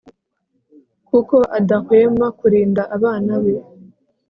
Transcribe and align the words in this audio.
kuko 1.07 1.35
adahwema 1.57 2.27
kurinda 2.39 2.83
abana 2.95 3.31
be 3.43 3.55